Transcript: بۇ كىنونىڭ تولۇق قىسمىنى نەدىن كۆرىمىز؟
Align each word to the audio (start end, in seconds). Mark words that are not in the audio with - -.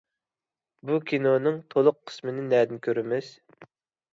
بۇ 0.89 0.95
كىنونىڭ 1.11 1.59
تولۇق 1.75 1.99
قىسمىنى 2.09 2.47
نەدىن 2.49 2.81
كۆرىمىز؟ 2.89 3.29